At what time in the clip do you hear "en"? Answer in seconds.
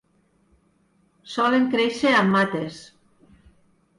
2.21-2.31